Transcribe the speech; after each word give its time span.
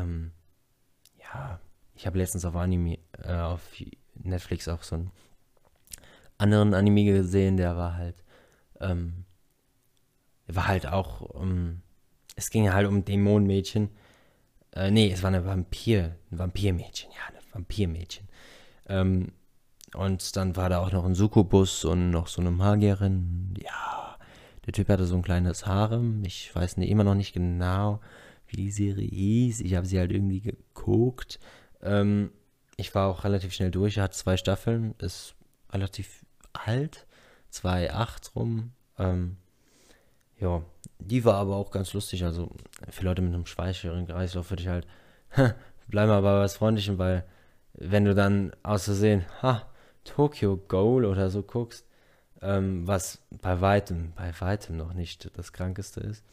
ähm, 0.00 0.32
ja, 1.18 1.60
ich 1.94 2.06
habe 2.06 2.18
letztens 2.18 2.44
auf 2.44 2.56
Anime, 2.56 2.98
äh, 3.22 3.34
auf 3.34 3.62
Netflix 4.14 4.68
auch 4.68 4.82
so 4.82 4.96
einen 4.96 5.10
anderen 6.38 6.74
Anime 6.74 7.04
gesehen, 7.04 7.56
der 7.56 7.76
war 7.76 7.96
halt, 7.96 8.24
ähm, 8.80 9.24
war 10.46 10.68
halt 10.68 10.86
auch, 10.86 11.20
um, 11.20 11.82
es 12.36 12.50
ging 12.50 12.72
halt 12.72 12.88
um 12.88 13.04
Dämonenmädchen. 13.04 13.90
Äh, 14.72 14.90
nee, 14.90 15.12
es 15.12 15.22
war 15.22 15.28
eine 15.28 15.44
Vampir, 15.44 16.16
ein 16.30 16.38
Vampirmädchen, 16.38 17.10
ja, 17.12 17.34
ein 17.34 17.52
Vampirmädchen. 17.52 18.28
Ähm, 18.86 19.32
und 19.94 20.36
dann 20.36 20.56
war 20.56 20.68
da 20.68 20.78
auch 20.78 20.92
noch 20.92 21.04
ein 21.04 21.14
Sukubus 21.14 21.84
und 21.84 22.10
noch 22.10 22.28
so 22.28 22.40
eine 22.40 22.50
Magierin. 22.50 23.54
Ja, 23.62 24.16
der 24.66 24.72
Typ 24.72 24.88
hatte 24.88 25.04
so 25.04 25.16
ein 25.16 25.22
kleines 25.22 25.66
Harem. 25.66 26.22
Ich 26.24 26.54
weiß 26.54 26.76
nicht, 26.76 26.90
immer 26.90 27.04
noch 27.04 27.16
nicht 27.16 27.32
genau, 27.32 28.00
wie 28.50 28.56
die 28.56 28.70
Serie 28.70 29.08
hieß. 29.08 29.60
Ich 29.60 29.74
habe 29.74 29.86
sie 29.86 29.98
halt 29.98 30.12
irgendwie 30.12 30.40
geguckt. 30.40 31.38
Ähm, 31.82 32.30
ich 32.76 32.94
war 32.94 33.08
auch 33.08 33.24
relativ 33.24 33.52
schnell 33.52 33.70
durch. 33.70 33.98
Er 33.98 34.04
hat 34.04 34.14
zwei 34.14 34.36
Staffeln, 34.36 34.94
ist 34.98 35.34
relativ 35.72 36.24
alt. 36.52 37.06
2,8 37.52 38.34
rum. 38.34 38.72
Ähm, 38.98 39.36
ja, 40.38 40.62
die 40.98 41.24
war 41.24 41.34
aber 41.34 41.56
auch 41.56 41.70
ganz 41.70 41.92
lustig. 41.92 42.24
Also 42.24 42.50
für 42.88 43.04
Leute 43.04 43.22
mit 43.22 43.34
einem 43.34 43.46
schweicheren 43.46 44.06
Kreislauf 44.06 44.50
würde 44.50 44.62
ich 44.62 44.68
halt, 44.68 44.86
bleib 45.88 46.08
mal 46.08 46.22
bei 46.22 46.40
was 46.40 46.56
Freundlichem, 46.56 46.98
weil 46.98 47.24
wenn 47.74 48.04
du 48.04 48.14
dann 48.14 48.52
aus 48.62 48.84
Versehen, 48.84 49.24
ha, 49.42 49.66
Tokyo 50.04 50.56
Goal 50.56 51.04
oder 51.04 51.30
so 51.30 51.42
guckst, 51.42 51.86
ähm, 52.42 52.86
was 52.86 53.20
bei 53.42 53.60
weitem, 53.60 54.12
bei 54.16 54.32
weitem 54.40 54.76
noch 54.76 54.94
nicht 54.94 55.30
das 55.36 55.52
Krankeste 55.52 56.00
ist. 56.00 56.24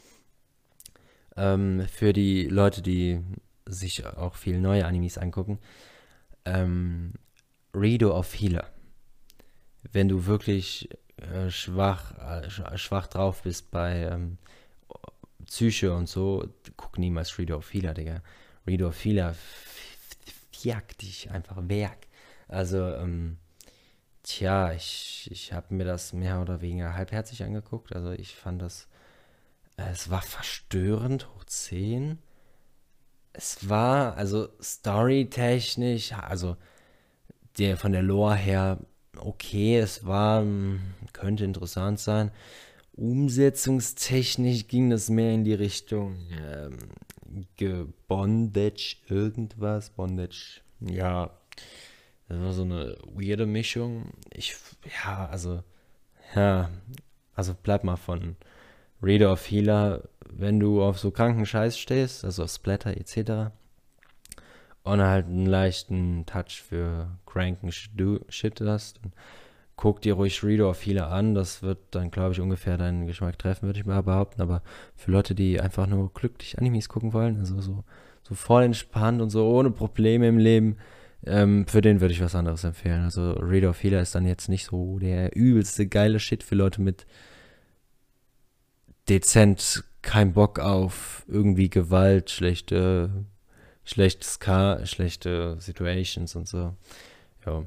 Ähm, 1.37 1.87
für 1.87 2.13
die 2.13 2.45
Leute, 2.45 2.81
die 2.81 3.21
sich 3.65 4.05
auch 4.05 4.35
viel 4.35 4.59
neue 4.59 4.85
Animes 4.85 5.17
angucken, 5.17 5.59
ähm, 6.45 7.13
Rido 7.73 8.17
of 8.17 8.33
Healer. 8.33 8.69
Wenn 9.91 10.09
du 10.09 10.25
wirklich 10.25 10.89
äh, 11.17 11.49
schwach, 11.49 12.17
äh, 12.17 12.77
schwach 12.77 13.07
drauf 13.07 13.43
bist 13.43 13.71
bei 13.71 14.03
ähm, 14.03 14.37
Psyche 15.45 15.93
und 15.93 16.09
so, 16.09 16.47
guck 16.75 16.97
niemals 16.97 17.37
Reader 17.39 17.57
of 17.57 17.73
Healer, 17.73 17.93
Digga. 17.93 18.21
Reader 18.65 18.89
of 18.89 19.05
Healer 19.05 19.35
jagt 20.61 21.01
dich 21.01 21.31
einfach 21.31 21.57
weg. 21.69 22.07
Also, 22.47 22.93
ähm, 22.95 23.37
tja, 24.23 24.73
ich, 24.73 25.29
ich 25.31 25.53
habe 25.53 25.73
mir 25.73 25.85
das 25.85 26.13
mehr 26.13 26.41
oder 26.41 26.61
weniger 26.61 26.93
halbherzig 26.93 27.43
angeguckt. 27.43 27.95
Also 27.95 28.11
ich 28.11 28.35
fand 28.35 28.61
das, 28.61 28.87
es 29.77 30.09
war 30.09 30.21
verstörend 30.21 31.27
hoch 31.29 31.45
10. 31.45 32.19
Es 33.33 33.69
war, 33.69 34.17
also 34.17 34.49
storytechnisch, 34.61 36.13
also 36.13 36.57
der 37.57 37.77
von 37.77 37.91
der 37.91 38.03
Lore 38.03 38.35
her 38.35 38.79
okay, 39.19 39.77
es 39.77 40.05
war, 40.05 40.41
hm, 40.41 40.79
könnte 41.13 41.45
interessant 41.45 41.99
sein. 41.99 42.31
Umsetzungstechnisch 42.93 44.67
ging 44.67 44.89
das 44.89 45.09
mehr 45.09 45.33
in 45.33 45.43
die 45.43 45.53
Richtung 45.53 46.17
ähm, 46.41 46.77
Bondage 48.07 48.97
irgendwas. 49.07 49.91
Bondage, 49.91 50.61
ja, 50.79 51.29
das 52.27 52.39
war 52.39 52.53
so 52.53 52.63
eine 52.63 52.97
weirde 53.05 53.45
Mischung. 53.45 54.11
Ich, 54.31 54.55
ja, 55.03 55.27
also, 55.27 55.63
ja, 56.35 56.69
also 57.35 57.55
bleib 57.61 57.83
mal 57.83 57.97
von 57.97 58.35
Reader 59.01 59.31
of 59.31 59.49
Healer, 59.49 60.03
wenn 60.31 60.59
du 60.59 60.81
auf 60.81 60.99
so 60.99 61.11
kranken 61.11 61.45
Scheiß 61.45 61.77
stehst, 61.77 62.25
also 62.25 62.43
auf 62.43 62.51
Splatter 62.51 62.95
etc. 62.97 63.51
Und 64.83 65.01
halt 65.01 65.27
einen 65.27 65.45
leichten 65.45 66.25
Touch 66.25 66.61
für 66.67 67.07
cranken 67.25 67.71
Shit 67.71 68.61
hast. 68.61 69.03
Und 69.03 69.13
guck 69.75 70.01
dir 70.01 70.13
ruhig 70.13 70.43
Reader 70.43 70.69
of 70.69 70.85
Healer 70.85 71.09
an. 71.11 71.35
Das 71.35 71.61
wird 71.61 71.79
dann, 71.91 72.11
glaube 72.11 72.33
ich, 72.33 72.41
ungefähr 72.41 72.77
deinen 72.77 73.05
Geschmack 73.05 73.37
treffen, 73.37 73.67
würde 73.67 73.79
ich 73.79 73.85
mal 73.85 74.01
behaupten. 74.01 74.41
Aber 74.41 74.61
für 74.95 75.11
Leute, 75.11 75.35
die 75.35 75.61
einfach 75.61 75.87
nur 75.87 76.11
glücklich 76.13 76.57
Animes 76.57 76.89
gucken 76.89 77.13
wollen, 77.13 77.37
also 77.37 77.61
so, 77.61 77.83
so 78.23 78.35
voll 78.35 78.63
entspannt 78.63 79.21
und 79.21 79.29
so 79.29 79.47
ohne 79.47 79.71
Probleme 79.71 80.27
im 80.27 80.37
Leben, 80.37 80.77
ähm, 81.25 81.65
für 81.67 81.81
den 81.81 82.01
würde 82.01 82.13
ich 82.13 82.21
was 82.21 82.35
anderes 82.35 82.63
empfehlen. 82.63 83.03
Also 83.03 83.33
Reader 83.33 83.69
of 83.69 83.83
Healer 83.83 84.01
ist 84.01 84.15
dann 84.15 84.25
jetzt 84.25 84.49
nicht 84.49 84.65
so 84.65 84.99
der 84.99 85.35
übelste 85.35 85.87
geile 85.87 86.19
Shit 86.19 86.43
für 86.43 86.55
Leute 86.55 86.81
mit 86.81 87.05
dezent 89.09 89.83
kein 90.01 90.33
Bock 90.33 90.59
auf 90.59 91.23
irgendwie 91.27 91.69
Gewalt, 91.69 92.29
schlechte, 92.29 93.25
schlechtes 93.83 94.39
Car, 94.39 94.85
schlechte 94.85 95.57
Situations 95.59 96.35
und 96.35 96.47
so. 96.47 96.75
Ja. 97.45 97.63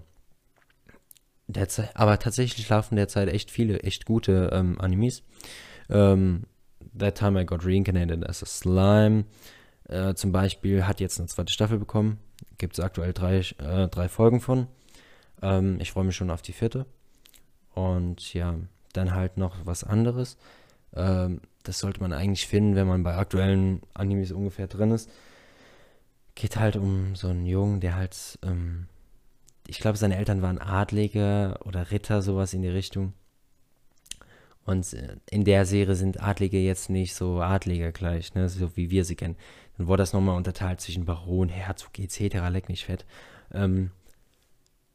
Derzeit, 1.49 1.97
aber 1.97 2.19
tatsächlich 2.19 2.69
laufen 2.69 2.97
derzeit 2.97 3.29
echt 3.29 3.51
viele, 3.51 3.81
echt 3.81 4.05
gute 4.07 4.51
ähm, 4.53 4.81
Animes. 4.81 5.23
Ähm, 5.89 6.45
That 6.97 7.19
Time 7.19 7.43
I 7.43 7.45
Got 7.45 7.65
Reincarnated 7.65 8.29
as 8.29 8.43
a 8.43 8.47
Slime 8.47 9.25
äh, 9.91 10.15
zum 10.15 10.31
Beispiel 10.31 10.87
hat 10.87 11.01
jetzt 11.01 11.19
eine 11.19 11.27
zweite 11.27 11.53
Staffel 11.53 11.79
bekommen. 11.79 12.21
Gibt 12.59 12.79
es 12.79 12.85
aktuell 12.85 13.13
drei, 13.13 13.39
äh, 13.59 13.89
drei 13.89 14.09
Folgen 14.09 14.41
von. 14.41 14.69
Ähm, 15.43 15.79
ich 15.81 15.91
freue 15.91 16.05
mich 16.05 16.15
schon 16.15 16.31
auf 16.31 16.43
die 16.43 16.53
vierte. 16.53 16.87
Und 17.75 18.33
ja, 18.33 18.55
dann 18.93 19.15
halt 19.15 19.37
noch 19.37 19.67
was 19.67 19.83
anderes. 19.83 20.37
Ähm, 20.95 21.41
das 21.63 21.79
sollte 21.79 22.01
man 22.01 22.13
eigentlich 22.13 22.47
finden, 22.47 22.75
wenn 22.75 22.87
man 22.87 23.03
bei 23.03 23.17
aktuellen 23.17 23.83
Animes 23.95 24.33
ungefähr 24.33 24.67
drin 24.67 24.91
ist. 24.93 25.11
Geht 26.35 26.57
halt 26.57 26.77
um 26.77 27.15
so 27.17 27.29
einen 27.29 27.47
Jungen, 27.47 27.81
der 27.81 27.97
halt, 27.97 28.39
ähm, 28.43 28.87
ich 29.67 29.79
glaube, 29.79 29.99
seine 29.99 30.17
Eltern 30.17 30.43
waren 30.43 30.59
Adlige 30.59 31.59
oder 31.65 31.91
Ritter, 31.91 32.23
sowas 32.23 32.55
in 32.55 32.63
die 32.63 32.69
Richtung. 32.69 33.13
Und 34.65 34.93
äh, 34.95 35.17
in 35.31 35.45
der 35.45 35.67
Serie 35.67 35.95
sind 35.95 36.23
Adlige 36.23 36.59
jetzt 36.59 36.91
nicht 36.91 37.15
so 37.15 37.41
Adlige 37.41 37.93
gleich, 37.93 38.35
ne, 38.35 38.49
so 38.49 38.77
wie 38.77 38.91
wir 38.91 39.05
sie 39.05 39.17
kennen. 39.17 39.37
Dann 39.77 39.87
wurde 39.87 40.03
das 40.03 40.13
nochmal 40.13 40.37
unterteilt 40.37 40.81
zwischen 40.81 41.05
Baron, 41.05 41.49
Herzog 41.49 41.99
etc. 41.99 42.37
Leck 42.51 42.69
nicht 42.69 42.85
fett. 42.85 43.05
Ähm, 43.53 43.91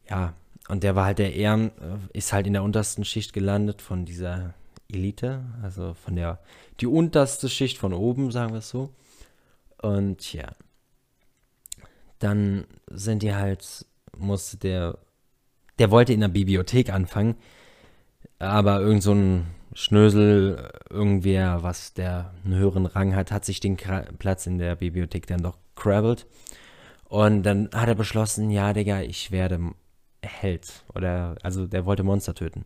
ja, 0.10 0.34
und 0.68 0.84
der 0.84 0.96
war 0.96 1.06
halt 1.06 1.20
der 1.20 1.36
Ehren, 1.36 1.72
äh, 1.80 2.18
ist 2.18 2.34
halt 2.34 2.48
in 2.48 2.54
der 2.54 2.64
untersten 2.64 3.06
Schicht 3.06 3.34
gelandet 3.34 3.82
von 3.82 4.06
dieser 4.06 4.54
Elite, 4.92 5.44
also 5.62 5.94
von 5.94 6.16
der, 6.16 6.40
die 6.80 6.88
unterste 6.88 7.50
Schicht 7.50 7.78
von 7.78 7.94
oben, 7.94 8.32
sagen 8.32 8.54
wir 8.54 8.60
es 8.60 8.70
so. 8.70 8.90
Und 9.82 10.34
ja, 10.34 10.52
dann 12.20 12.66
sind 12.88 13.24
die 13.24 13.34
halt, 13.34 13.86
musste 14.18 14.58
der, 14.58 14.98
der 15.80 15.92
wollte 15.92 16.14
in 16.14 16.22
der 16.22 16.28
Bibliothek 16.30 16.92
anfangen, 16.92 17.36
aber 18.40 18.80
irgend 18.82 19.04
so 19.04 19.14
ein 19.14 19.46
Schnösel, 19.74 20.72
irgendwer, 20.90 21.62
was 21.62 21.94
der 21.94 22.34
einen 22.46 22.56
höheren 22.56 22.86
Rang 22.86 23.14
hat, 23.14 23.32
hat 23.32 23.44
sich 23.44 23.60
den 23.60 23.76
Platz 23.76 24.48
in 24.48 24.58
der 24.58 24.78
Bibliothek 24.78 25.28
dann 25.28 25.44
doch 25.44 25.58
crabbelt. 25.76 26.28
Und 27.10 27.44
dann 27.44 27.70
hat 27.74 27.90
er 27.90 27.96
beschlossen, 27.96 28.50
ja, 28.52 28.72
Digga, 28.74 29.02
ich 29.02 29.32
werde 29.32 29.60
Held. 30.24 30.86
Oder, 30.96 31.36
also 31.44 31.68
der 31.68 31.86
wollte 31.86 32.04
Monster 32.04 32.34
töten. 32.34 32.66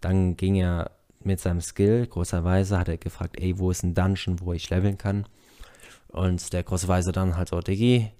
Dann 0.00 0.36
ging 0.36 0.56
er 0.56 0.90
mit 1.26 1.40
seinem 1.40 1.60
Skill, 1.60 2.06
großerweise, 2.06 2.78
hat 2.78 2.88
er 2.88 2.98
gefragt, 2.98 3.36
ey, 3.38 3.58
wo 3.58 3.70
ist 3.70 3.82
ein 3.82 3.94
Dungeon, 3.94 4.40
wo 4.40 4.52
ich 4.52 4.70
leveln 4.70 4.98
kann? 4.98 5.26
Und 6.08 6.52
der 6.52 6.62
große 6.62 6.88
Weise 6.88 7.12
dann 7.12 7.36
halt 7.36 7.48
so, 7.48 7.60
Diggi, 7.60 8.12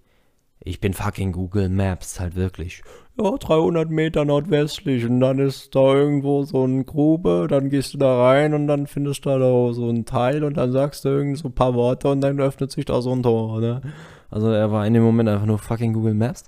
ich 0.65 0.81
bin 0.81 0.95
fucking 0.95 1.33
Google 1.33 1.69
Maps, 1.69 2.21
halt 2.21 2.37
wirklich. 2.37 2.83
Ja, 3.21 3.37
300 3.37 3.91
Meter 3.91 4.25
nordwestlich 4.25 5.05
und 5.05 5.21
dann 5.21 5.39
ist 5.39 5.75
da 5.75 5.95
irgendwo 5.95 6.45
so 6.45 6.63
eine 6.63 6.85
Grube, 6.85 7.47
dann 7.51 7.69
gehst 7.69 7.95
du 7.95 7.99
da 7.99 8.23
rein 8.23 8.55
und 8.55 8.69
dann 8.69 8.87
findest 8.87 9.25
du 9.25 9.31
da 9.31 9.73
so 9.73 9.91
ein 9.91 10.05
Teil 10.05 10.45
und 10.45 10.57
dann 10.57 10.73
sagst 10.73 11.05
du 11.05 11.09
irgend 11.09 11.39
so 11.39 11.49
ein 11.49 11.55
paar 11.55 11.75
Worte 11.75 12.09
und 12.09 12.21
dann 12.21 12.41
öffnet 12.41 12.71
sich 12.71 12.85
da 12.85 13.03
so 13.03 13.13
ein 13.13 13.23
Tor, 13.23 13.61
ne? 13.61 13.83
Also 14.31 14.51
er 14.51 14.71
war 14.71 14.87
in 14.87 14.95
dem 14.95 15.03
Moment 15.03 15.29
einfach 15.29 15.47
nur 15.47 15.59
fucking 15.59 15.93
Google 15.93 16.15
Maps 16.15 16.45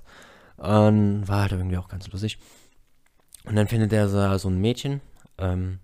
und 0.57 1.27
war 1.27 1.41
halt 1.41 1.51
irgendwie 1.51 1.77
auch 1.77 1.89
ganz 1.89 2.09
lustig. 2.11 2.39
Und 3.45 3.55
dann 3.55 3.67
findet 3.67 3.93
er 3.93 4.07
so 4.39 4.49
ein 4.49 4.59
Mädchen, 4.59 5.01
ähm, 5.37 5.79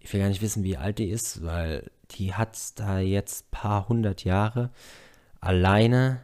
ich 0.00 0.12
will 0.12 0.20
gar 0.20 0.28
nicht 0.28 0.42
wissen, 0.42 0.64
wie 0.64 0.76
alt 0.76 0.98
die 0.98 1.10
ist, 1.10 1.44
weil 1.44 1.90
die 2.12 2.34
hat 2.34 2.58
da 2.76 2.98
jetzt 2.98 3.50
paar 3.50 3.88
hundert 3.88 4.24
Jahre 4.24 4.70
alleine 5.40 6.20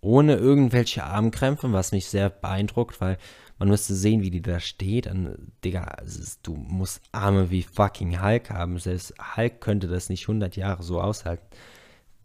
ohne 0.00 0.36
irgendwelche 0.36 1.04
Armkrämpfe, 1.04 1.72
was 1.72 1.92
mich 1.92 2.06
sehr 2.06 2.30
beeindruckt, 2.30 3.00
weil 3.00 3.18
man 3.58 3.68
müsste 3.68 3.94
sehen, 3.94 4.22
wie 4.22 4.30
die 4.30 4.42
da 4.42 4.60
steht. 4.60 5.08
Und, 5.08 5.52
Digga, 5.64 5.84
ist, 6.04 6.40
du 6.44 6.54
musst 6.54 7.02
Arme 7.10 7.50
wie 7.50 7.62
fucking 7.62 8.22
Hulk 8.22 8.50
haben. 8.50 8.78
Selbst 8.78 9.14
Hulk 9.36 9.60
könnte 9.60 9.88
das 9.88 10.08
nicht 10.08 10.22
100 10.24 10.56
Jahre 10.56 10.82
so 10.82 11.00
aushalten. 11.00 11.46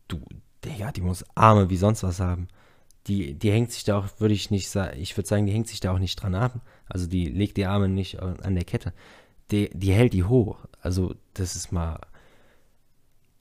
Du, 0.08 0.22
Digga, 0.64 0.92
die 0.92 1.02
muss 1.02 1.26
Arme 1.36 1.70
wie 1.70 1.78
sonst 1.78 2.04
was 2.04 2.20
haben. 2.20 2.48
Die, 3.08 3.34
die 3.34 3.52
hängt 3.52 3.72
sich 3.72 3.84
da 3.84 3.98
auch, 3.98 4.08
würde 4.20 4.36
ich 4.36 4.52
nicht 4.52 4.70
sagen, 4.70 4.98
ich 5.00 5.18
würde 5.18 5.28
sagen, 5.28 5.46
die 5.46 5.52
hängt 5.52 5.68
sich 5.68 5.80
da 5.80 5.92
auch 5.92 6.00
nicht 6.00 6.16
dran 6.16 6.36
ab. 6.36 6.62
Also 6.88 7.08
die 7.08 7.26
legt 7.26 7.58
die 7.58 7.66
Arme 7.66 7.90
nicht 7.90 8.20
an 8.22 8.56
der 8.56 8.64
Kette. 8.64 8.94
Die, 9.52 9.70
die 9.74 9.92
hält 9.92 10.14
die 10.14 10.24
hoch. 10.24 10.68
Also 10.84 11.16
das 11.34 11.56
ist 11.56 11.72
mal 11.72 12.00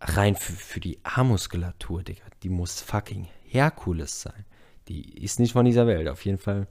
rein 0.00 0.36
für, 0.36 0.52
für 0.52 0.80
die 0.80 0.98
Armmuskulatur, 1.02 2.02
Digga. 2.02 2.22
Die 2.42 2.48
muss 2.48 2.80
fucking 2.80 3.26
Herkules 3.44 4.22
sein. 4.22 4.44
Die 4.88 5.22
ist 5.22 5.40
nicht 5.40 5.52
von 5.52 5.64
dieser 5.64 5.86
Welt, 5.86 6.08
auf 6.08 6.24
jeden 6.24 6.38
Fall. 6.38 6.68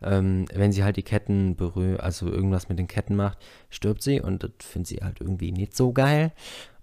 Ähm, 0.00 0.46
wenn 0.54 0.70
sie 0.70 0.84
halt 0.84 0.96
die 0.96 1.02
Ketten 1.02 1.56
berührt, 1.56 2.00
also 2.00 2.28
irgendwas 2.28 2.68
mit 2.68 2.78
den 2.78 2.86
Ketten 2.86 3.16
macht, 3.16 3.38
stirbt 3.68 4.02
sie 4.02 4.20
und 4.20 4.44
das 4.44 4.52
findet 4.60 4.86
sie 4.86 4.98
halt 5.02 5.20
irgendwie 5.20 5.50
nicht 5.50 5.76
so 5.76 5.92
geil. 5.92 6.32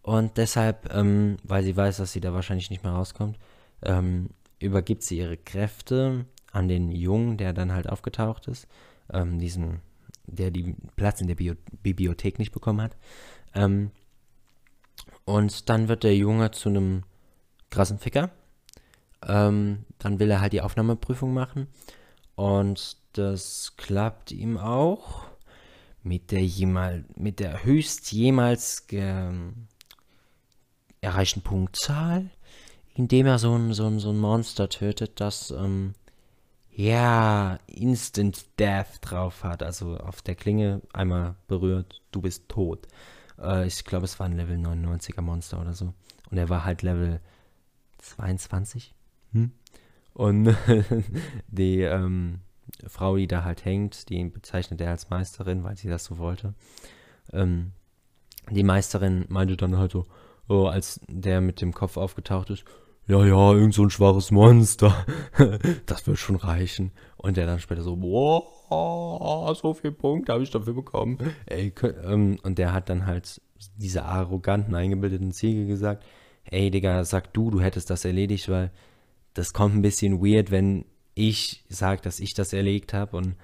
Und 0.01 0.38
deshalb, 0.38 0.94
ähm, 0.94 1.38
weil 1.44 1.63
sie 1.63 1.77
weiß, 1.77 1.97
dass 1.97 2.11
sie 2.11 2.19
da 2.19 2.33
wahrscheinlich 2.33 2.69
nicht 2.69 2.83
mehr 2.83 2.94
rauskommt, 2.94 3.39
ähm, 3.83 4.31
übergibt 4.59 5.03
sie 5.03 5.19
ihre 5.19 5.38
Kräfte 5.38 6.25
an 6.51 6.68
den 6.68 6.91
Jungen, 6.91 7.38
der 7.38 7.53
dann 7.53 7.73
halt 7.73 7.88
aufgetaucht 7.88 8.47
ist, 8.47 8.68
ähm, 9.13 9.39
diesen, 9.39 9.81
der 10.27 10.51
den 10.51 10.75
Platz 10.95 11.22
in 11.22 11.27
der 11.27 11.36
Bio 11.36 11.54
Bibliothek 11.83 12.39
nicht 12.39 12.51
bekommen 12.51 12.81
hat. 12.81 12.95
Ähm, 13.54 13.92
und 15.25 15.69
dann 15.69 15.88
wird 15.88 16.04
der 16.04 16.16
Junge 16.16 16.51
zu 16.51 16.69
einem 16.69 17.04
krassen 17.69 18.00
Ficker. 18.00 18.31
Ähm, 19.27 19.86
dann 19.98 20.19
will 20.19 20.30
er 20.30 20.42
halt 20.42 20.54
die 20.54 20.62
Aufnahmeprüfung 20.62 21.33
machen. 21.33 21.68
Und 22.36 22.98
das 23.13 23.74
klappt 23.77 24.31
ihm 24.31 24.57
auch 24.57 25.24
mit 26.04 26.31
der, 26.31 26.45
jemal, 26.45 27.06
mit 27.16 27.39
der 27.39 27.63
höchst 27.63 28.12
jemals 28.12 28.86
erreichten 31.01 31.42
Punktzahl, 31.42 32.30
indem 32.94 33.25
er 33.25 33.39
so 33.39 33.56
ein, 33.56 33.74
so 33.74 33.88
ein, 33.88 34.00
so 34.00 34.12
ein 34.12 34.19
Monster 34.19 34.69
tötet, 34.69 35.19
das 35.19 35.51
ähm, 35.51 35.94
ja 36.75 37.60
Instant 37.68 38.45
Death 38.60 39.00
drauf 39.01 39.44
hat. 39.44 39.63
Also 39.63 39.98
auf 39.98 40.22
der 40.22 40.36
Klinge 40.36 40.81
einmal 40.94 41.36
berührt, 41.48 42.01
du 42.12 42.22
bist 42.22 42.50
tot. 42.50 42.88
Äh, 43.39 43.68
ich 43.68 43.83
glaube, 43.86 44.06
es 44.06 44.19
war 44.19 44.25
ein 44.25 44.38
Level 44.38 44.57
99er 44.57 45.22
Monster 45.22 45.62
oder 45.62 45.74
so. 45.74 45.94
Und 46.30 46.38
er 46.38 46.50
war 46.50 46.66
halt 46.66 46.81
Level 46.81 47.19
22. 48.00 48.94
Hm? 49.33 49.51
Und 50.13 50.56
die 51.48 51.81
ähm, 51.81 52.39
Frau, 52.88 53.18
die 53.18 53.28
da 53.28 53.44
halt 53.44 53.66
hängt, 53.66 54.10
die 54.10 54.24
bezeichnet 54.25 54.81
er 54.81 54.92
als 54.92 55.10
Meisterin, 55.10 55.63
weil 55.63 55.78
sie 55.78 55.89
das 55.89 56.06
so 56.06 56.18
wollte. 56.18 56.54
Ähm, 57.31 57.71
die 58.50 58.63
Meisterin 58.63 59.25
meinte 59.30 59.57
dann 59.57 59.78
halt 59.78 59.92
so, 59.92 60.06
oh, 60.48 60.68
als 60.68 61.00
der 61.07 61.42
mit 61.42 61.62
dem 61.62 61.74
Kopf 61.74 61.98
aufgetaucht 61.98 62.50
ist, 62.50 62.66
ja, 63.07 63.24
ja, 63.24 63.54
irgend 63.54 63.74
so 63.74 63.84
ein 63.84 63.90
schwaches 63.90 64.31
Monster. 64.31 65.06
das 65.86 66.07
wird 66.07 66.18
schon 66.18 66.36
reichen. 66.36 66.92
Und 67.18 67.38
der 67.38 67.46
dann 67.46 67.60
später 67.60 67.84
so, 67.84 67.96
boah, 67.96 69.54
so 69.56 69.74
viel 69.74 69.92
Punkte 69.92 70.34
habe 70.34 70.44
ich 70.44 70.50
dafür 70.50 70.74
bekommen. 70.74 71.18
Ey, 71.46 71.74
ähm, 72.04 72.38
und 72.44 72.57
der 72.57 72.74
hat 72.74 72.90
dann 72.90 73.06
halt 73.06 73.42
diese 73.78 74.04
arroganten, 74.04 74.75
eingebildeten 74.75 75.31
Ziege 75.31 75.66
gesagt, 75.66 76.04
ey, 76.46 76.72
Digga, 76.72 77.04
sag 77.04 77.34
du, 77.34 77.52
du 77.52 77.62
hättest 77.62 77.90
das 77.90 78.06
erledigt, 78.06 78.50
weil 78.50 78.72
das 79.34 79.54
kommt 79.54 79.75
ein 79.75 79.81
bisschen 79.81 80.24
weird, 80.24 80.52
wenn 80.52 80.86
ich 81.13 81.63
sage, 81.69 82.02
dass 82.02 82.19
ich 82.19 82.34
das 82.34 82.54
erlegt 82.54 82.94
habe 82.94 83.18
und 83.18 83.36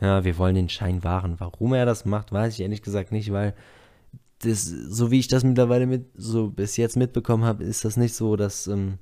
ja, 0.00 0.24
wir 0.24 0.36
wollen 0.36 0.56
den 0.56 0.68
Schein 0.68 1.04
wahren. 1.04 1.36
Warum 1.38 1.74
er 1.74 1.86
das 1.86 2.04
macht, 2.04 2.32
weiß 2.32 2.54
ich 2.54 2.60
ehrlich 2.60 2.82
gesagt 2.82 3.12
nicht, 3.12 3.30
weil 3.32 3.54
das, 4.44 4.64
so 4.64 5.10
wie 5.10 5.18
ich 5.18 5.28
das 5.28 5.44
mittlerweile 5.44 5.86
mit, 5.86 6.06
so 6.14 6.50
bis 6.50 6.76
jetzt 6.76 6.96
mitbekommen 6.96 7.44
habe, 7.44 7.64
ist 7.64 7.84
das 7.84 7.96
nicht 7.96 8.14
so, 8.14 8.36
dass 8.36 8.66
ähm, 8.66 8.98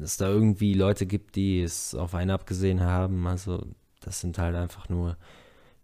es 0.00 0.16
da 0.16 0.28
irgendwie 0.28 0.74
Leute 0.74 1.06
gibt, 1.06 1.36
die 1.36 1.62
es 1.62 1.94
auf 1.94 2.14
einen 2.14 2.30
abgesehen 2.30 2.80
haben. 2.80 3.26
Also 3.26 3.64
das 4.00 4.20
sind 4.20 4.38
halt 4.38 4.56
einfach 4.56 4.88
nur, 4.88 5.16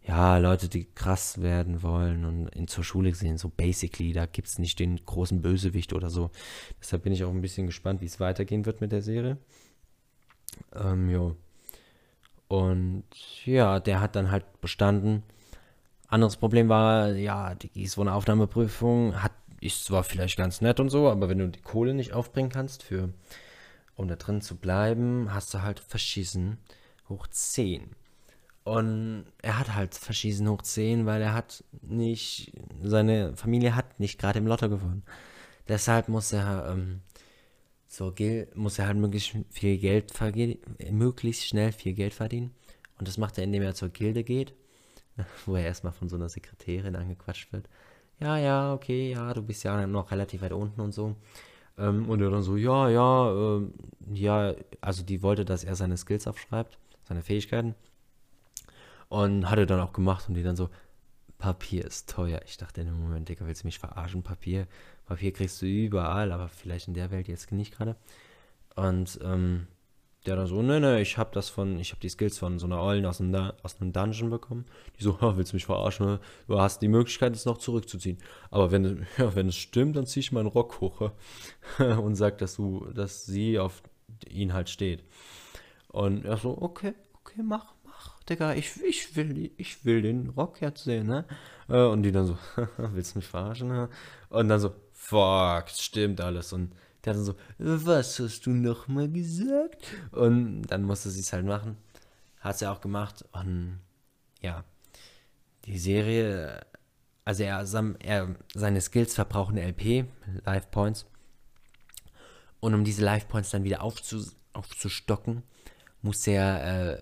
ja, 0.03 0.39
Leute, 0.39 0.69
die 0.69 0.85
krass 0.85 1.41
werden 1.41 1.83
wollen 1.83 2.25
und 2.25 2.49
in 2.49 2.69
zur 2.69 2.85
Schule 2.85 3.15
sehen, 3.15 3.39
so 3.39 3.49
basically, 3.49 4.13
da 4.13 4.27
gibt 4.27 4.49
es 4.49 4.59
nicht 4.59 4.79
den 4.79 4.97
großen 5.05 5.41
Bösewicht 5.43 5.93
oder 5.93 6.11
so. 6.11 6.31
Deshalb 6.81 7.05
bin 7.05 7.13
ich 7.13 7.25
auch 7.25 7.31
ein 7.31 7.43
bisschen 7.43 7.67
gespannt, 7.67 8.01
wie 8.01 8.07
es 8.07 8.21
weitergehen 8.21 8.67
wird 8.67 8.81
mit 8.81 8.93
der 8.93 9.03
Serie. 9.03 9.39
Ähm, 10.75 11.09
jo. 11.11 11.37
Und 12.49 13.05
ja, 13.45 13.79
der 13.79 14.01
hat 14.01 14.17
dann 14.17 14.31
halt 14.31 14.61
bestanden. 14.61 15.23
Anderes 16.11 16.37
Problem 16.37 16.69
war, 16.69 17.13
ja, 17.13 17.55
die, 17.55 17.87
so 17.87 18.01
eine 18.01 18.15
Aufnahmeprüfung 18.15 19.23
hat, 19.23 19.33
ist 19.61 19.85
zwar 19.85 20.05
vielleicht 20.05 20.37
ganz 20.37 20.61
nett 20.61 20.81
und 20.81 20.91
so, 20.91 21.09
aber 21.09 21.29
wenn 21.29 21.39
du 21.39 21.49
die 21.49 21.61
Kohle 21.61 21.95
nicht 21.95 22.13
aufbringen 22.13 22.51
kannst, 22.51 22.83
für, 22.83 23.11
um 23.95 24.09
da 24.09 24.17
drin 24.17 24.41
zu 24.41 24.57
bleiben, 24.57 25.33
hast 25.33 25.55
du 25.55 25.63
halt 25.63 25.81
verschießen 25.81 26.59
hoch 27.09 27.27
10. 27.29 27.91
Und 28.65 29.25
er 29.43 29.59
hat 29.59 29.75
halt 29.75 29.95
verschießen 29.95 30.49
hoch 30.49 30.63
10, 30.63 31.07
weil 31.07 31.23
er 31.23 31.35
hat 31.35 31.65
nicht, 31.83 32.53
seine 32.83 33.37
Familie 33.37 33.77
hat 33.77 34.01
nicht 34.01 34.19
gerade 34.19 34.39
im 34.39 34.47
Lotto 34.47 34.69
gewonnen. 34.69 35.03
Deshalb 35.69 36.09
muss 36.09 36.33
er 36.33 36.71
ähm, 36.71 37.01
so 37.87 38.15
muss 38.55 38.79
er 38.79 38.87
halt 38.87 38.99
möglichst 38.99 39.35
viel 39.51 39.77
Geld 39.79 40.13
möglichst 40.91 41.47
schnell 41.47 41.73
viel 41.73 41.93
Geld 41.93 42.15
verdienen. 42.15 42.55
Und 42.99 43.09
das 43.09 43.19
macht 43.19 43.37
er, 43.37 43.45
indem 43.45 43.63
er 43.63 43.75
zur 43.75 43.89
Gilde 43.89 44.23
geht, 44.23 44.55
wo 45.47 45.57
er 45.57 45.65
erstmal 45.65 45.93
von 45.93 46.09
so 46.09 46.17
einer 46.17 46.29
Sekretärin 46.29 46.97
angequatscht 46.97 47.53
wird. 47.53 47.69
Ja, 48.21 48.37
ja, 48.37 48.75
okay, 48.75 49.13
ja, 49.13 49.33
du 49.33 49.43
bist 49.43 49.65
ja 49.65 49.87
noch 49.87 50.11
relativ 50.11 50.43
weit 50.43 50.53
unten 50.53 50.81
und 50.81 50.93
so. 50.93 51.17
Ähm, 51.79 52.09
und 52.09 52.21
er 52.21 52.31
dann 52.31 52.43
so, 52.43 52.57
ja, 52.57 52.89
ja, 52.89 53.59
äh, 53.59 53.67
ja, 54.13 54.55
also 54.81 55.03
die 55.03 55.23
wollte, 55.23 55.45
dass 55.45 55.65
er 55.65 55.75
seine 55.75 55.97
Skills 55.97 56.27
aufschreibt, 56.27 56.79
seine 57.05 57.23
Fähigkeiten. 57.23 57.75
Und 59.09 59.51
hat 59.51 59.59
er 59.59 59.67
dann 59.67 59.81
auch 59.81 59.93
gemacht 59.93 60.29
und 60.29 60.35
die 60.35 60.43
dann 60.43 60.57
so, 60.57 60.69
Papier 61.39 61.87
ist 61.87 62.11
teuer. 62.11 62.43
Ich 62.45 62.59
dachte 62.59 62.83
in 62.83 62.87
dem 62.89 63.01
Moment, 63.01 63.29
Digga, 63.29 63.47
willst 63.47 63.63
du 63.63 63.67
mich 63.67 63.79
verarschen? 63.79 64.23
Papier, 64.23 64.69
Papier 65.07 65.33
kriegst 65.33 65.61
du 65.63 65.67
überall, 65.67 66.33
aber 66.33 66.49
vielleicht 66.49 66.87
in 66.87 66.95
der 66.95 67.11
Welt 67.11 67.27
jetzt 67.29 67.51
nicht 67.51 67.75
gerade. 67.75 67.97
Und 68.77 69.19
ähm, 69.25 69.67
der 70.27 70.37
dann 70.37 70.47
so, 70.47 70.61
ne, 70.61 70.81
ne, 70.81 71.01
ich 71.01 71.17
hab 71.17 71.33
das 71.33 71.49
von, 71.49 71.79
ich 71.79 71.93
hab 71.93 72.01
die 72.01 72.09
Skills 72.09 72.39
von 72.39 72.59
so 72.59 72.67
einer 72.67 72.83
Eulen 72.83 73.07
aus 73.07 73.21
einem, 73.21 73.53
aus 73.63 73.81
einem 73.81 73.93
Dungeon 73.93 74.31
bekommen. 74.31 74.67
Die 74.99 75.03
so, 75.03 75.17
willst 75.37 75.53
du 75.53 75.57
mich 75.57 75.65
verarschen? 75.65 76.07
Ne? 76.07 76.21
Du 76.47 76.61
hast 76.61 76.83
die 76.83 76.89
Möglichkeit, 76.89 77.35
es 77.35 77.47
noch 77.47 77.59
zurückzuziehen. 77.59 78.19
Aber 78.51 78.71
wenn, 78.71 79.07
ja, 79.19 79.35
wenn 79.35 79.49
es 79.49 79.57
stimmt, 79.57 79.97
dann 79.97 80.07
zieh 80.07 80.21
ich 80.21 80.33
meinen 80.33 80.47
Rock 80.47 80.81
hoch 80.81 81.11
und 81.79 82.17
sag, 82.17 82.39
dass 82.39 82.57
du, 82.57 82.87
dass 82.95 83.25
sie 83.25 83.59
auf 83.59 83.83
ihn 84.29 84.53
halt 84.53 84.69
steht. 84.69 85.05
Und 85.89 86.25
er 86.25 86.37
so, 86.37 86.57
okay, 86.61 86.95
okay, 87.21 87.43
mach, 87.43 87.75
mach, 87.85 88.23
Digga, 88.25 88.55
ich, 88.55 88.81
ich 88.83 89.17
will, 89.17 89.51
ich 89.57 89.85
will 89.85 90.03
den 90.03 90.29
Rock 90.31 90.61
jetzt 90.61 90.85
sehen, 90.85 91.07
ne? 91.07 91.25
Äh, 91.69 91.83
und 91.83 92.03
die 92.03 92.13
dann 92.13 92.27
so, 92.27 92.39
willst 92.77 93.15
du 93.15 93.19
mich 93.21 93.27
verarschen? 93.27 93.69
Ne? 93.69 93.89
Und 94.29 94.49
dann 94.49 94.61
so, 94.61 94.73
fuck, 94.93 95.69
stimmt 95.71 96.21
alles. 96.21 96.53
Und 96.53 96.73
der 97.05 97.15
dann 97.15 97.25
so, 97.25 97.35
was 97.59 98.19
hast 98.19 98.47
du 98.47 98.51
nochmal 98.51 99.09
gesagt? 99.09 99.87
Und 100.13 100.63
dann 100.65 100.83
musste 100.83 101.11
sie 101.11 101.21
es 101.21 101.33
halt 101.33 101.47
machen. 101.47 101.77
Hat 102.41 102.59
sie 102.59 102.71
auch 102.71 102.81
gemacht. 102.81 103.25
Und 103.33 103.81
ja, 104.41 104.65
die 105.65 105.79
Serie, 105.79 106.61
also 107.25 107.43
er, 107.43 107.65
er 108.01 108.37
seine 108.55 108.81
Skills 108.81 109.15
verbrauchen 109.15 109.57
LP, 109.57 110.07
Life 110.45 110.69
Points. 110.71 111.07
Und 112.61 112.75
um 112.75 112.85
diese 112.85 113.05
Life 113.05 113.27
Points 113.27 113.51
dann 113.51 113.65
wieder 113.65 113.83
aufzu, 113.83 114.23
aufzustocken, 114.53 115.43
muss 116.03 116.27
er, 116.27 116.65
äh, 116.65 116.93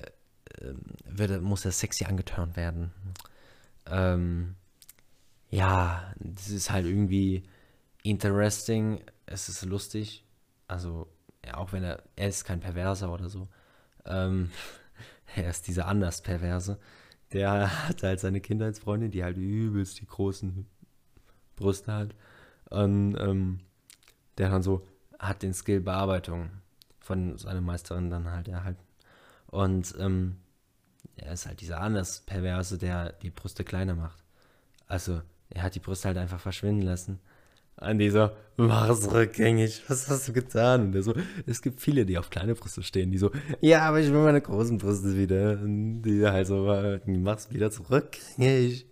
äh 0.65 0.75
wird, 1.07 1.43
muss 1.43 1.65
er 1.65 1.73
sexy 1.73 2.05
angeturnt 2.05 2.57
werden. 2.57 2.93
Ähm, 3.87 4.55
ja, 5.51 6.13
das 6.19 6.51
ist 6.51 6.71
halt 6.71 6.87
irgendwie 6.87 7.45
interesting, 8.03 9.01
es 9.31 9.49
ist 9.49 9.65
lustig. 9.65 10.25
Also, 10.67 11.09
ja, 11.45 11.57
auch 11.57 11.73
wenn 11.73 11.85
er, 11.85 12.03
er 12.17 12.29
ist 12.29 12.45
kein 12.45 12.61
Perverser 12.61 13.13
oder 13.13 13.29
so. 13.29 13.49
Ähm, 14.05 14.51
er 15.37 15.51
ist 15.51 15.67
dieser 15.69 15.87
anders 15.87 16.23
Perverse. 16.23 16.79
Der 17.33 17.89
hat 17.89 18.03
halt 18.03 18.21
seine 18.21 18.41
Kindheitsfreundin, 18.41 19.11
die 19.11 19.23
halt 19.23 19.37
übelst 19.37 20.01
die 20.01 20.07
großen 20.07 20.67
Brüste 21.57 21.93
hat. 21.93 22.15
Und 22.71 23.17
ähm, 23.19 23.61
der 24.39 24.51
dann 24.51 24.63
so 24.63 24.87
hat 25.19 25.43
den 25.43 25.55
Skill 25.55 25.81
Bearbeitung 25.81 26.51
von 27.01 27.39
seiner 27.39 27.61
Meisterin 27.61 28.11
dann 28.11 28.31
halt 28.31 28.49
erhalten. 28.49 28.83
Und 29.47 29.95
ähm, 29.99 30.37
er 31.17 31.33
ist 31.33 31.47
halt 31.47 31.61
dieser 31.61 31.81
anders 31.81 32.21
Perverse, 32.21 32.79
der 32.79 33.13
die 33.13 33.31
Brüste 33.31 33.65
kleiner 33.65 33.95
macht. 33.95 34.23
Also, 34.87 35.23
er 35.51 35.63
hat 35.63 35.75
die 35.75 35.81
Brüste 35.81 36.09
halt 36.09 36.19
einfach 36.19 36.41
verschwinden 36.41 36.83
lassen 36.83 37.21
an 37.79 37.99
dieser, 37.99 38.37
mach 38.57 38.89
es 38.89 39.11
rückgängig, 39.11 39.83
was 39.89 40.09
hast 40.09 40.29
du 40.29 40.33
getan? 40.33 40.87
Und 40.87 40.93
der 40.93 41.03
so, 41.03 41.15
es 41.47 41.63
gibt 41.63 41.81
viele, 41.81 42.05
die 42.05 42.19
auf 42.19 42.31
kleine 42.31 42.55
Brüste 42.55 42.83
stehen, 42.83 43.11
die 43.11 43.19
so, 43.19 43.31
ja, 43.61 43.83
aber 43.83 44.01
ich 44.01 44.11
will 44.11 44.23
meine 44.23 44.41
großen 44.41 44.79
Brüste 44.79 45.17
wieder. 45.17 45.53
Und 45.53 46.03
die 46.03 46.27
halt 46.27 46.47
so, 46.47 47.01
mach's 47.07 47.53
wieder 47.53 47.71
zurückgängig. 47.71 48.87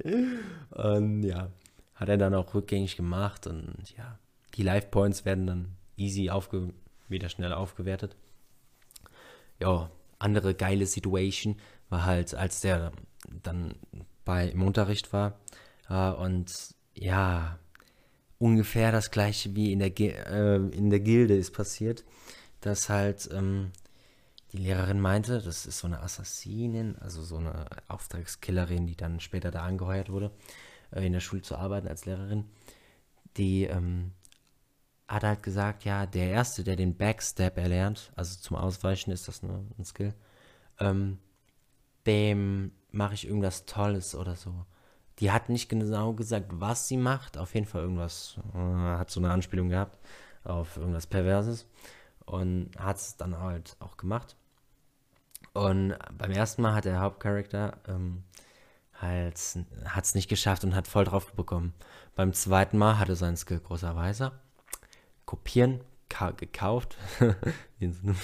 Und 0.71 1.23
ja, 1.23 1.51
hat 1.97 2.09
er 2.09 2.19
dann 2.19 2.35
auch 2.35 2.55
rückgängig 2.55 2.97
gemacht 2.97 3.47
und 3.47 3.75
ja, 3.97 4.19
die 4.55 4.63
Life 4.63 4.89
Points 4.91 5.25
werden 5.25 5.47
dann 5.47 5.69
easy 5.97 6.31
aufge 6.31 6.73
wieder 7.09 7.29
schnell 7.29 7.53
aufgewertet. 7.53 8.17
Ja, 9.61 9.91
andere 10.19 10.55
geile 10.55 10.87
Situation 10.87 11.57
war 11.89 12.05
halt, 12.05 12.35
als 12.35 12.61
der 12.61 12.93
dann 13.43 13.75
bei 14.25 14.49
im 14.49 14.63
Unterricht 14.63 15.13
war 15.13 15.39
äh, 15.89 16.11
und 16.11 16.75
ja, 16.95 17.59
ungefähr 18.39 18.93
das 18.93 19.11
gleiche 19.11 19.55
wie 19.55 19.73
in 19.73 19.79
der, 19.79 19.99
äh, 19.99 20.57
in 20.57 20.91
der 20.91 21.01
Gilde 21.01 21.37
ist 21.37 21.53
passiert. 21.53 22.05
dass 22.61 22.89
halt 22.89 23.29
ähm, 23.33 23.71
die 24.53 24.59
Lehrerin 24.59 25.01
meinte, 25.01 25.41
das 25.41 25.67
ist 25.67 25.79
so 25.79 25.87
eine 25.87 26.01
Assassinin, 26.01 26.97
also 26.99 27.23
so 27.23 27.37
eine 27.37 27.67
Auftragskillerin, 27.89 28.87
die 28.87 28.97
dann 28.97 29.21
später 29.21 29.51
da 29.51 29.63
angeheuert 29.63 30.11
wurde, 30.11 30.33
äh, 30.91 31.07
in 31.07 31.13
der 31.13 31.21
Schule 31.21 31.43
zu 31.43 31.57
arbeiten 31.57 31.89
als 31.89 32.07
Lehrerin, 32.07 32.47
die 33.37 33.65
ähm, 33.65 34.13
hat 35.07 35.23
halt 35.23 35.43
gesagt, 35.43 35.85
ja, 35.85 36.07
der 36.07 36.31
Erste, 36.31 36.65
der 36.65 36.77
den 36.77 36.97
Backstep 36.97 37.57
erlernt, 37.59 38.13
also 38.17 38.39
zum 38.41 38.57
Ausweichen 38.57 39.13
ist 39.13 39.29
das 39.29 39.43
nur 39.43 39.65
ein 39.79 39.85
Skill, 39.85 40.15
ähm, 40.81 41.19
dem 42.07 42.73
mache 42.91 43.15
ich 43.15 43.27
irgendwas 43.27 43.67
Tolles 43.67 44.15
oder 44.15 44.37
so. 44.37 44.67
Die 45.19 45.33
hat 45.33 45.49
nicht 45.49 45.69
genau 45.69 46.13
gesagt, 46.13 46.47
was 46.51 46.89
sie 46.89 46.97
macht, 46.97 47.39
auf 47.39 47.55
jeden 47.55 47.67
Fall 47.67 47.83
irgendwas, 47.83 48.37
äh, 48.55 48.59
hat 48.59 49.11
so 49.11 49.21
eine 49.21 49.31
Anspielung 49.31 49.71
gehabt 49.71 49.99
auf 50.45 50.77
irgendwas 50.77 51.07
Perverses 51.07 51.67
und 52.27 52.71
hat 52.79 52.97
es 52.97 53.17
dann 53.17 53.39
halt 53.39 53.77
auch 53.81 53.97
gemacht. 53.97 54.37
Und 55.55 55.95
beim 56.19 56.31
ersten 56.33 56.63
Mal 56.63 56.75
hat 56.75 56.85
der 56.85 57.01
Hauptcharakter 57.01 57.79
ähm, 57.89 58.25
halt 59.01 59.37
es 59.37 60.15
nicht 60.15 60.29
geschafft 60.29 60.65
und 60.65 60.75
hat 60.75 60.87
voll 60.87 61.05
drauf 61.05 61.33
bekommen. 61.33 61.73
Beim 62.15 62.33
zweiten 62.33 62.79
Mal 62.79 62.99
hatte 62.99 63.17
sein 63.17 63.37
Skill 63.37 63.61
großerweise 63.61 64.33
kopieren 65.25 65.81
gekauft 66.37 66.97
in 67.79 67.93
so 67.93 68.09
einem, 68.09 68.17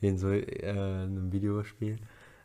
in 0.00 0.18
so, 0.18 0.30
äh, 0.30 0.68
einem 0.70 1.32
Videospiel 1.32 1.98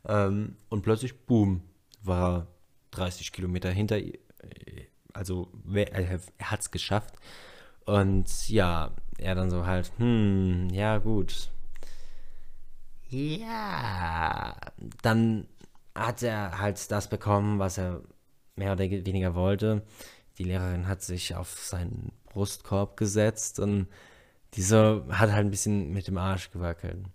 ähm, 0.05 0.55
und 0.69 0.81
plötzlich 0.81 1.25
boom 1.25 1.61
war 2.01 2.47
30 2.91 3.31
Kilometer 3.31 3.69
hinter 3.69 3.99
also 5.13 5.51
er, 5.73 5.93
er 5.93 6.19
hat 6.41 6.59
es 6.61 6.71
geschafft 6.71 7.15
und 7.85 8.49
ja 8.49 8.91
er 9.17 9.35
dann 9.35 9.49
so 9.49 9.65
halt 9.65 9.91
hm 9.97 10.69
ja 10.71 10.97
gut 10.99 11.49
ja 13.09 14.55
dann 15.01 15.47
hat 15.95 16.21
er 16.21 16.59
halt 16.59 16.91
das 16.91 17.09
bekommen 17.09 17.59
was 17.59 17.77
er 17.77 18.01
mehr 18.55 18.73
oder 18.73 18.89
weniger 18.89 19.35
wollte 19.35 19.83
die 20.37 20.43
Lehrerin 20.43 20.87
hat 20.87 21.01
sich 21.01 21.35
auf 21.35 21.57
seinen 21.59 22.11
Brustkorb 22.25 22.97
gesetzt 22.97 23.59
und 23.59 23.87
dieser 24.53 25.05
hat 25.09 25.31
halt 25.31 25.45
ein 25.45 25.51
bisschen 25.51 25.91
mit 25.91 26.07
dem 26.07 26.17
Arsch 26.17 26.51
gewackelt. 26.51 27.05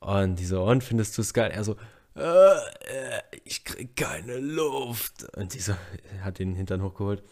Und 0.00 0.38
dieser 0.38 0.62
und 0.62 0.84
findest 0.84 1.16
du 1.16 1.22
es 1.22 1.32
geil? 1.32 1.50
Er 1.50 1.64
so, 1.64 1.76
äh, 2.16 2.56
äh, 2.56 3.22
ich 3.44 3.64
krieg 3.64 3.94
keine 3.96 4.38
Luft. 4.38 5.24
Und 5.36 5.54
dieser 5.54 5.78
hat 6.22 6.38
den 6.38 6.54
Hintern 6.54 6.82
hochgeholt. 6.82 7.22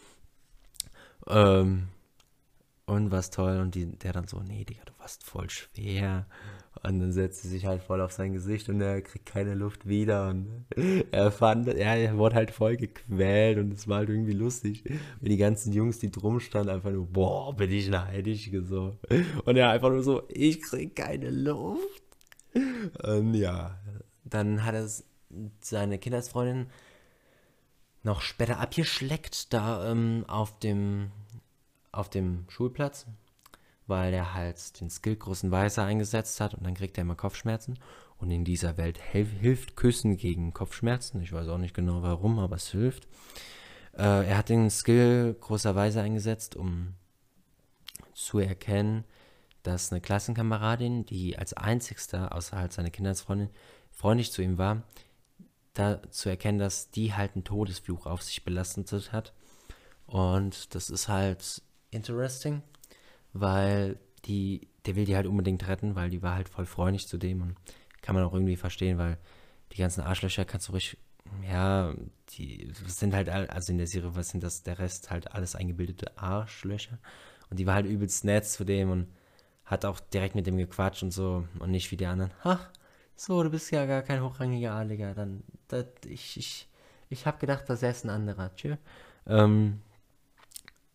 Ähm, 1.27 1.87
und 2.85 3.11
was 3.11 3.31
toll. 3.31 3.59
Und 3.59 3.75
die, 3.75 3.87
der 3.97 4.13
dann 4.13 4.27
so, 4.27 4.39
nee, 4.41 4.63
Digga, 4.63 4.83
du 4.85 4.93
warst 4.99 5.23
voll 5.23 5.49
schwer. 5.49 6.27
Und 6.83 6.99
dann 6.99 7.11
setzt 7.11 7.41
sie 7.41 7.47
sich 7.47 7.65
halt 7.65 7.81
voll 7.81 7.99
auf 8.01 8.11
sein 8.11 8.33
Gesicht 8.33 8.69
und 8.69 8.79
er 8.79 9.01
kriegt 9.01 9.25
keine 9.25 9.55
Luft 9.55 9.87
wieder. 9.87 10.29
Und 10.29 10.65
er 11.11 11.31
fand, 11.31 11.67
er 11.67 12.17
wurde 12.17 12.35
halt 12.35 12.51
voll 12.51 12.77
gequält 12.77 13.57
und 13.57 13.73
es 13.73 13.87
war 13.87 13.97
halt 13.99 14.09
irgendwie 14.09 14.33
lustig. 14.33 14.83
Und 14.85 15.29
die 15.29 15.37
ganzen 15.37 15.73
Jungs, 15.73 15.97
die 15.97 16.11
drum 16.11 16.39
standen, 16.39 16.69
einfach 16.69 16.91
nur, 16.91 17.07
boah, 17.07 17.55
bin 17.55 17.71
ich 17.71 17.89
neidisch. 17.89 18.51
So. 18.65 18.97
Und 19.45 19.57
er 19.57 19.71
einfach 19.71 19.89
nur 19.89 20.03
so, 20.03 20.23
ich 20.29 20.61
krieg 20.61 20.95
keine 20.95 21.31
Luft. 21.31 22.03
Und 23.03 23.33
ja, 23.33 23.79
dann 24.25 24.65
hat 24.65 24.75
er 24.75 24.89
seine 25.61 25.97
Kindheitsfreundin 25.97 26.69
noch 28.03 28.21
später 28.21 28.59
abgeschleckt, 28.59 29.53
da 29.53 29.89
ähm, 29.89 30.25
auf 30.27 30.59
dem 30.59 31.11
auf 31.91 32.09
dem 32.09 32.45
Schulplatz 32.49 33.05
weil 33.87 34.13
er 34.13 34.33
halt 34.33 34.79
den 34.79 34.89
Skill 34.89 35.15
großen 35.15 35.51
Weißer 35.51 35.83
eingesetzt 35.83 36.39
hat 36.41 36.53
und 36.53 36.65
dann 36.65 36.73
kriegt 36.73 36.97
er 36.97 37.03
immer 37.03 37.15
Kopfschmerzen. 37.15 37.77
Und 38.17 38.31
in 38.31 38.45
dieser 38.45 38.77
Welt 38.77 38.97
hilft 38.97 39.75
Küssen 39.75 40.17
gegen 40.17 40.53
Kopfschmerzen. 40.53 41.21
Ich 41.21 41.33
weiß 41.33 41.49
auch 41.49 41.57
nicht 41.57 41.73
genau 41.73 42.01
warum, 42.01 42.39
aber 42.39 42.55
es 42.55 42.69
hilft. 42.69 43.07
Äh, 43.93 44.27
er 44.27 44.37
hat 44.37 44.49
den 44.49 44.69
Skill 44.69 45.35
großer 45.39 45.75
Weißer 45.75 46.01
eingesetzt, 46.01 46.55
um 46.55 46.95
zu 48.13 48.39
erkennen, 48.39 49.03
dass 49.63 49.91
eine 49.91 49.99
Klassenkameradin, 49.99 51.05
die 51.05 51.37
als 51.37 51.53
einzigster 51.53 52.33
außerhalb 52.33 52.71
seiner 52.71 52.89
Kindheitsfreundin 52.89 53.49
freundlich 53.95 54.31
zu 54.31 54.43
ihm 54.43 54.59
war, 54.59 54.83
da 55.73 55.99
zu 56.11 56.29
erkennen, 56.29 56.59
dass 56.59 56.91
die 56.91 57.15
halt 57.15 57.33
einen 57.33 57.43
Todesfluch 57.43 58.05
auf 58.05 58.21
sich 58.21 58.45
belastet 58.45 59.11
hat. 59.11 59.33
Und 60.05 60.75
das 60.75 60.91
ist 60.91 61.07
halt 61.07 61.63
interesting 61.89 62.61
weil 63.35 63.99
die, 64.25 64.69
der 64.85 64.95
will 64.95 65.05
die 65.05 65.15
halt 65.15 65.27
unbedingt 65.27 65.67
retten, 65.67 65.95
weil 65.95 66.09
die 66.09 66.23
war 66.23 66.35
halt 66.35 66.49
voll 66.49 66.65
freundlich 66.65 67.07
zu 67.07 67.17
dem 67.17 67.41
und 67.41 67.55
kann 68.01 68.15
man 68.15 68.23
auch 68.23 68.33
irgendwie 68.33 68.55
verstehen, 68.55 68.97
weil 68.97 69.17
die 69.73 69.77
ganzen 69.77 70.01
Arschlöcher 70.01 70.45
kannst 70.45 70.69
du 70.69 70.71
richtig, 70.71 70.99
ja, 71.47 71.93
die 72.31 72.71
sind 72.87 73.13
halt, 73.13 73.29
also 73.29 73.71
in 73.71 73.77
der 73.77 73.87
Serie, 73.87 74.15
was 74.15 74.29
sind 74.29 74.41
das, 74.41 74.63
der 74.63 74.79
Rest 74.79 75.11
halt 75.11 75.33
alles 75.33 75.55
eingebildete 75.55 76.17
Arschlöcher 76.17 76.97
und 77.49 77.59
die 77.59 77.67
war 77.67 77.75
halt 77.75 77.87
übelst 77.87 78.23
nett 78.23 78.45
zu 78.45 78.63
dem 78.63 78.89
und 78.89 79.07
hat 79.65 79.83
auch 79.83 79.99
direkt 79.99 80.35
mit 80.35 80.47
dem 80.47 80.57
gequatscht 80.57 81.03
und 81.03 81.11
so 81.11 81.45
und 81.59 81.71
nicht 81.71 81.91
wie 81.91 81.97
die 81.97 82.05
anderen, 82.05 82.31
ach, 82.43 82.69
so, 83.15 83.43
du 83.43 83.49
bist 83.49 83.71
ja 83.71 83.85
gar 83.85 84.01
kein 84.01 84.21
hochrangiger 84.21 84.73
Adliger, 84.73 85.13
dann, 85.13 85.43
das, 85.67 85.85
ich, 86.05 86.37
ich, 86.37 86.67
ich 87.09 87.25
hab 87.25 87.39
gedacht, 87.39 87.65
das 87.67 87.83
ist 87.83 88.05
ein 88.05 88.09
anderer, 88.09 88.55
tschö. 88.55 88.75
Ähm, 89.27 89.81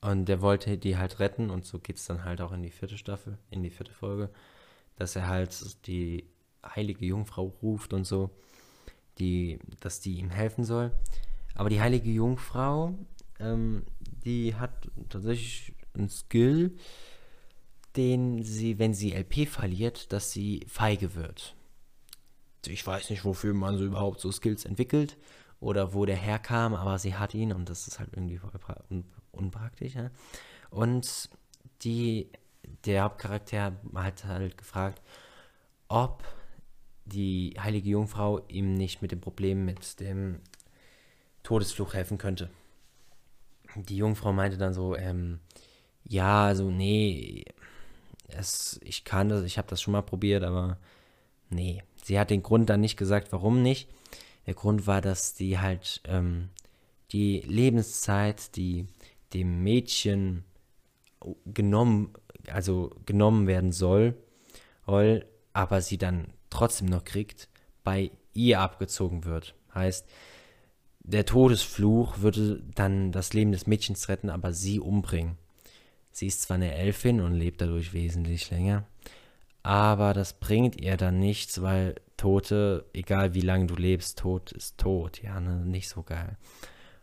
und 0.00 0.26
der 0.26 0.40
wollte 0.40 0.78
die 0.78 0.96
halt 0.96 1.18
retten 1.18 1.50
und 1.50 1.64
so 1.64 1.78
geht 1.78 1.96
es 1.96 2.06
dann 2.06 2.24
halt 2.24 2.40
auch 2.40 2.52
in 2.52 2.62
die 2.62 2.70
vierte 2.70 2.96
Staffel, 2.96 3.38
in 3.50 3.62
die 3.62 3.70
vierte 3.70 3.92
Folge, 3.92 4.30
dass 4.96 5.16
er 5.16 5.28
halt 5.28 5.86
die 5.86 6.24
heilige 6.64 7.04
Jungfrau 7.04 7.52
ruft 7.62 7.92
und 7.92 8.04
so, 8.04 8.30
die, 9.18 9.58
dass 9.80 10.00
die 10.00 10.18
ihm 10.18 10.30
helfen 10.30 10.64
soll. 10.64 10.92
Aber 11.54 11.68
die 11.68 11.80
heilige 11.80 12.10
Jungfrau, 12.10 12.94
ähm, 13.38 13.84
die 14.24 14.54
hat 14.54 14.90
tatsächlich 15.08 15.74
einen 15.94 16.08
Skill, 16.08 16.76
den 17.96 18.42
sie, 18.42 18.78
wenn 18.78 18.94
sie 18.94 19.12
LP 19.12 19.48
verliert, 19.48 20.12
dass 20.12 20.32
sie 20.32 20.64
feige 20.68 21.14
wird. 21.14 21.54
Ich 22.70 22.86
weiß 22.86 23.10
nicht, 23.10 23.24
wofür 23.24 23.54
man 23.54 23.76
so 23.76 23.84
überhaupt 23.84 24.20
so 24.20 24.30
Skills 24.30 24.64
entwickelt 24.64 25.16
oder 25.60 25.94
wo 25.94 26.06
der 26.06 26.16
herkam, 26.16 26.74
aber 26.74 26.98
sie 26.98 27.14
hat 27.14 27.34
ihn 27.34 27.52
und 27.52 27.68
das 27.68 27.86
ist 27.86 27.98
halt 27.98 28.10
irgendwie 28.12 28.40
unpraktisch. 29.32 29.94
Ja? 29.94 30.10
Und 30.70 31.28
die, 31.82 32.30
der 32.84 33.04
Hauptcharakter 33.04 33.72
hat 33.94 34.24
halt 34.24 34.56
gefragt, 34.56 35.02
ob 35.88 36.24
die 37.04 37.54
heilige 37.58 37.90
Jungfrau 37.90 38.40
ihm 38.48 38.74
nicht 38.74 39.02
mit 39.02 39.12
dem 39.12 39.20
Problem 39.20 39.64
mit 39.64 40.00
dem 40.00 40.40
Todesfluch 41.42 41.94
helfen 41.94 42.18
könnte. 42.18 42.50
Die 43.74 43.96
Jungfrau 43.96 44.32
meinte 44.32 44.58
dann 44.58 44.74
so, 44.74 44.96
ähm, 44.96 45.40
ja, 46.04 46.44
also 46.46 46.70
nee, 46.70 47.44
es, 48.28 48.80
ich 48.82 49.04
kann 49.04 49.28
das, 49.28 49.44
ich 49.44 49.58
habe 49.58 49.68
das 49.68 49.80
schon 49.82 49.92
mal 49.92 50.02
probiert, 50.02 50.44
aber 50.44 50.78
nee. 51.50 51.82
Sie 52.02 52.18
hat 52.18 52.30
den 52.30 52.42
Grund 52.42 52.70
dann 52.70 52.80
nicht 52.80 52.96
gesagt, 52.96 53.32
warum 53.32 53.62
nicht. 53.62 53.88
Der 54.46 54.54
Grund 54.54 54.86
war, 54.86 55.00
dass 55.00 55.34
die 55.34 55.58
halt 55.58 56.00
ähm, 56.06 56.48
die 57.12 57.40
Lebenszeit, 57.40 58.56
die 58.56 58.86
dem 59.34 59.62
Mädchen 59.62 60.44
genommen, 61.46 62.14
also 62.48 62.90
genommen 63.06 63.46
werden 63.46 63.72
soll, 63.72 64.16
aber 65.52 65.80
sie 65.82 65.98
dann 65.98 66.32
trotzdem 66.48 66.88
noch 66.88 67.04
kriegt, 67.04 67.48
bei 67.84 68.10
ihr 68.32 68.60
abgezogen 68.60 69.24
wird. 69.24 69.54
Heißt, 69.74 70.06
der 71.00 71.26
Todesfluch 71.26 72.20
würde 72.20 72.62
dann 72.74 73.12
das 73.12 73.32
Leben 73.32 73.52
des 73.52 73.66
Mädchens 73.66 74.08
retten, 74.08 74.30
aber 74.30 74.52
sie 74.52 74.80
umbringen. 74.80 75.36
Sie 76.12 76.26
ist 76.26 76.42
zwar 76.42 76.56
eine 76.56 76.74
Elfin 76.74 77.20
und 77.20 77.34
lebt 77.34 77.60
dadurch 77.60 77.92
wesentlich 77.92 78.50
länger, 78.50 78.84
aber 79.62 80.14
das 80.14 80.34
bringt 80.34 80.80
ihr 80.80 80.96
dann 80.96 81.18
nichts, 81.18 81.62
weil 81.62 81.96
Tote, 82.16 82.86
egal 82.92 83.34
wie 83.34 83.40
lange 83.40 83.66
du 83.66 83.74
lebst, 83.76 84.18
tot 84.18 84.52
ist 84.52 84.78
tot, 84.78 85.22
ja, 85.22 85.40
ne? 85.40 85.64
nicht 85.64 85.88
so 85.88 86.02
geil. 86.02 86.36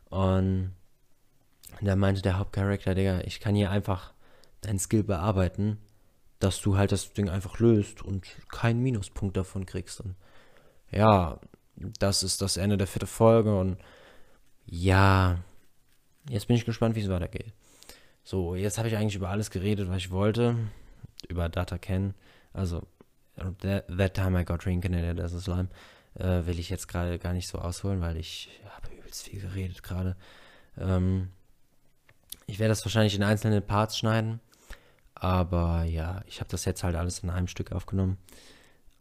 Und 0.10 0.76
da 1.82 1.96
meinte 1.96 2.22
der 2.22 2.40
Hauptcharakter, 2.40 2.96
Digga, 2.96 3.22
ich 3.22 3.40
kann 3.40 3.56
hier 3.56 3.72
einfach 3.72 4.14
dein 4.62 4.80
Skill 4.80 5.04
bearbeiten, 5.04 5.78
dass 6.40 6.62
du 6.62 6.78
halt 6.78 6.92
das 6.92 7.14
Ding 7.14 7.30
einfach 7.30 7.60
löst 7.60 8.02
und 8.02 8.26
keinen 8.50 8.82
Minuspunkt 8.82 9.38
davon 9.38 9.66
kriegst. 9.66 10.02
Und 10.02 10.16
ja, 10.92 11.40
das 12.00 12.24
ist 12.24 12.42
das 12.42 12.58
Ende 12.58 12.78
der 12.78 12.88
vierten 12.88 13.08
Folge 13.08 13.58
und 13.58 13.78
ja, 14.66 15.40
jetzt 16.30 16.48
bin 16.48 16.56
ich 16.56 16.66
gespannt, 16.66 16.96
wie 16.96 17.02
es 17.02 17.10
weitergeht. 17.10 17.54
So, 18.24 18.56
jetzt 18.56 18.78
habe 18.78 18.88
ich 18.88 18.98
eigentlich 18.98 19.16
über 19.16 19.30
alles 19.30 19.52
geredet, 19.52 19.90
was 19.90 19.98
ich 19.98 20.12
wollte. 20.12 20.56
Über 21.30 21.50
Data 21.50 21.78
Ken. 21.78 22.14
Also, 22.58 22.88
that, 23.62 23.86
that 23.88 24.14
time 24.14 24.36
I 24.36 24.44
got 24.44 24.66
reincarnated 24.66 25.20
as 25.20 25.34
a 25.34 25.40
slime. 25.40 25.70
Äh, 26.16 26.46
will 26.46 26.60
ich 26.60 26.70
jetzt 26.70 26.88
gerade 26.88 27.20
gar 27.20 27.34
nicht 27.34 27.48
so 27.48 27.60
ausholen, 27.60 28.02
weil 28.02 28.18
ich 28.18 28.50
habe 28.76 28.94
übelst 28.96 29.24
viel 29.24 29.40
geredet 29.40 29.84
gerade. 29.84 30.16
Ähm, 30.78 31.30
ich 32.48 32.60
werde 32.60 32.70
das 32.70 32.84
wahrscheinlich 32.84 33.16
in 33.16 33.24
einzelne 33.24 33.62
Parts 33.62 33.98
schneiden. 33.98 34.40
Aber 35.14 35.84
ja, 35.84 36.22
ich 36.28 36.40
habe 36.40 36.50
das 36.50 36.66
jetzt 36.66 36.84
halt 36.84 36.96
alles 36.96 37.20
in 37.20 37.30
einem 37.30 37.48
Stück 37.48 37.72
aufgenommen. 37.72 38.18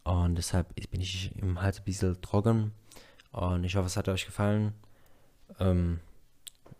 Und 0.03 0.35
deshalb 0.35 0.73
bin 0.89 1.01
ich 1.01 1.35
im 1.37 1.61
Hals 1.61 1.79
ein 1.79 1.85
bisschen 1.85 2.21
trocken. 2.21 2.71
Und 3.31 3.63
ich 3.63 3.75
hoffe, 3.75 3.87
es 3.87 3.97
hat 3.97 4.07
euch 4.09 4.25
gefallen. 4.25 4.73
Ähm, 5.59 5.99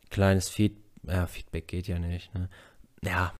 kleines 0.10 0.50
Feed 0.50 0.78
ja, 1.04 1.28
Feedback 1.28 1.68
geht 1.68 1.88
ja 1.88 2.00
nicht. 2.00 2.34
Ne? 2.34 2.50
Ja, 3.02 3.34